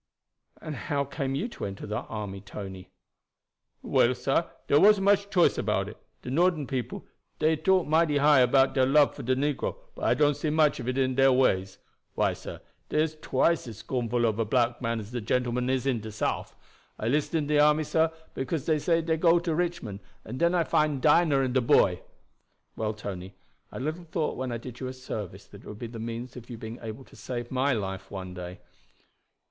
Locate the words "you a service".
24.79-25.45